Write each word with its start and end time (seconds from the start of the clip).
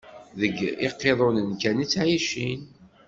Deg 0.39 0.55
iqiḍunen 0.87 1.49
kan 1.61 1.77
i 1.83 1.85
ttɛicin. 1.87 2.61